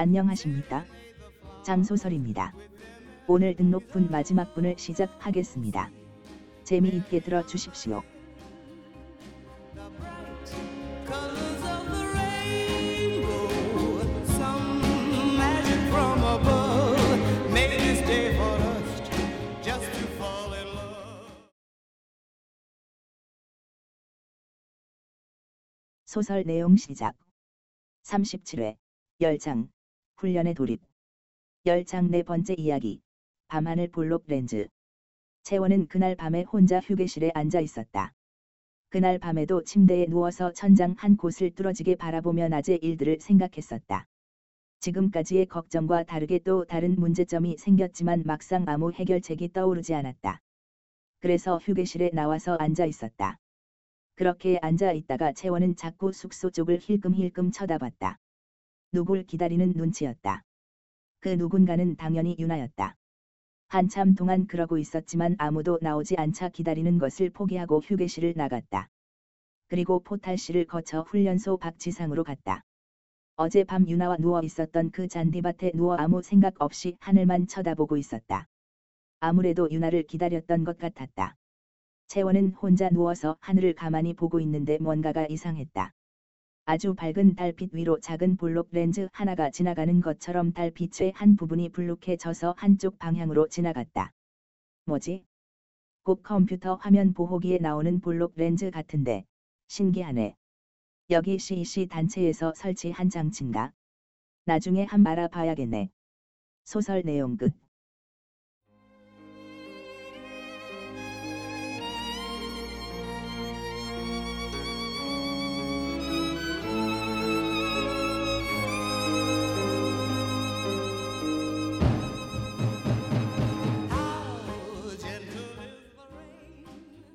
안녕하십니까? 0.00 0.86
장소설입니다. 1.62 2.54
오늘 3.28 3.54
등록분 3.54 4.08
마지막 4.10 4.54
분을 4.54 4.78
시작하겠습니다. 4.78 5.90
재미있게 6.64 7.20
들어주십시오. 7.20 8.02
소설 26.06 26.44
내용 26.44 26.76
시작. 26.76 27.14
37회, 28.04 28.76
열장, 29.20 29.68
훈련의 30.20 30.52
돌입. 30.52 30.82
열장 31.64 32.10
네 32.10 32.22
번째 32.22 32.54
이야기. 32.58 33.00
밤하늘 33.48 33.88
볼록 33.88 34.24
렌즈. 34.26 34.68
채원은 35.44 35.86
그날 35.88 36.14
밤에 36.14 36.42
혼자 36.42 36.78
휴게실에 36.78 37.30
앉아 37.32 37.60
있었다. 37.60 38.12
그날 38.90 39.18
밤에도 39.18 39.64
침대에 39.64 40.04
누워서 40.04 40.52
천장 40.52 40.94
한 40.98 41.16
곳을 41.16 41.50
뚫어지게 41.52 41.94
바라보며 41.94 42.48
낮의 42.48 42.80
일들을 42.82 43.16
생각했었다. 43.22 44.04
지금까지의 44.80 45.46
걱정과 45.46 46.02
다르게 46.02 46.40
또 46.40 46.66
다른 46.66 46.96
문제점이 46.96 47.56
생겼지만 47.56 48.24
막상 48.26 48.66
아무 48.68 48.92
해결책이 48.92 49.54
떠오르지 49.54 49.94
않았다. 49.94 50.38
그래서 51.20 51.56
휴게실에 51.56 52.10
나와서 52.12 52.56
앉아 52.56 52.84
있었다. 52.84 53.38
그렇게 54.16 54.58
앉아 54.60 54.92
있다가 54.92 55.32
채원은 55.32 55.76
자꾸 55.76 56.12
숙소 56.12 56.50
쪽을 56.50 56.78
힐끔힐끔 56.78 57.52
쳐다봤다. 57.52 58.18
누굴 58.92 59.22
기다리는 59.22 59.72
눈치였다. 59.76 60.42
그 61.20 61.28
누군가는 61.28 61.94
당연히 61.94 62.34
유나였다. 62.38 62.96
한참 63.68 64.16
동안 64.16 64.48
그러고 64.48 64.78
있었지만 64.78 65.36
아무도 65.38 65.78
나오지 65.80 66.16
않자 66.16 66.48
기다리는 66.48 66.98
것을 66.98 67.30
포기하고 67.30 67.78
휴게실을 67.78 68.34
나갔다. 68.36 68.88
그리고 69.68 70.00
포탈실을 70.00 70.64
거쳐 70.64 71.02
훈련소 71.02 71.58
박지상으로 71.58 72.24
갔다. 72.24 72.64
어젯밤 73.36 73.88
유나와 73.88 74.16
누워 74.16 74.40
있었던 74.42 74.90
그 74.90 75.06
잔디밭에 75.06 75.70
누워 75.76 75.94
아무 75.94 76.20
생각 76.20 76.54
없이 76.58 76.96
하늘만 76.98 77.46
쳐다보고 77.46 77.96
있었다. 77.96 78.48
아무래도 79.20 79.70
유나를 79.70 80.02
기다렸던 80.02 80.64
것 80.64 80.78
같았다. 80.78 81.36
채원은 82.08 82.54
혼자 82.54 82.90
누워서 82.90 83.36
하늘을 83.38 83.74
가만히 83.74 84.14
보고 84.14 84.40
있는데 84.40 84.78
뭔가가 84.78 85.26
이상했다. 85.26 85.92
아주 86.72 86.94
밝은 86.94 87.34
달빛 87.34 87.74
위로 87.74 87.98
작은 87.98 88.36
볼록 88.36 88.68
렌즈 88.70 89.08
하나가 89.12 89.50
지나가는 89.50 90.00
것처럼 90.00 90.52
달빛의 90.52 91.10
한 91.16 91.34
부분이 91.34 91.70
불룩해져서 91.70 92.54
한쪽 92.56 92.96
방향으로 93.00 93.48
지나갔다. 93.48 94.12
뭐지? 94.84 95.24
꼭 96.04 96.22
컴퓨터 96.22 96.76
화면 96.76 97.12
보호기에 97.12 97.58
나오는 97.58 98.00
볼록 98.00 98.34
렌즈 98.36 98.70
같은데, 98.70 99.24
신기하네. 99.66 100.36
여기 101.10 101.40
CEC 101.40 101.88
단체에서 101.88 102.54
설치한 102.54 103.10
장치인가? 103.10 103.72
나중에 104.44 104.84
한 104.84 105.04
알아봐야겠네. 105.04 105.90
소설 106.62 107.02
내용 107.02 107.36
끝. 107.36 107.52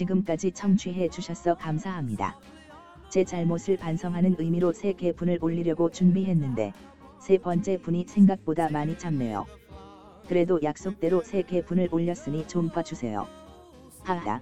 지금까지 0.00 0.52
청취해 0.52 1.10
주셔서 1.10 1.54
감사합니다. 1.56 2.38
제 3.10 3.22
잘못을 3.24 3.76
반성하는 3.76 4.36
의미로 4.38 4.72
세 4.72 4.94
개 4.94 5.12
분을 5.12 5.38
올리려고 5.42 5.90
준비했는데 5.90 6.72
세 7.18 7.36
번째 7.36 7.76
분이 7.82 8.06
생각보다 8.08 8.70
많이 8.70 8.96
잡네요. 8.96 9.44
그래도 10.26 10.58
약속대로 10.62 11.22
세 11.22 11.42
개 11.42 11.62
분을 11.62 11.88
올렸으니 11.92 12.48
좀 12.48 12.70
봐주세요. 12.70 13.26
하하. 14.04 14.40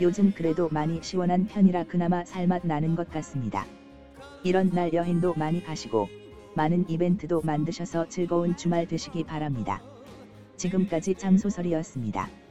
요즘 0.00 0.32
그래도 0.32 0.68
많이 0.72 1.00
시원한 1.00 1.46
편이라 1.46 1.84
그나마 1.84 2.24
살맛 2.24 2.66
나는 2.66 2.96
것 2.96 3.08
같습니다. 3.10 3.64
이런 4.42 4.70
날 4.70 4.92
여행도 4.92 5.34
많이 5.34 5.62
가시고 5.62 6.08
많은 6.56 6.90
이벤트도 6.90 7.42
만드셔서 7.44 8.08
즐거운 8.08 8.56
주말 8.56 8.88
되시기 8.88 9.22
바랍니다. 9.22 9.80
지금까지 10.56 11.14
장소설이었습니다. 11.14 12.41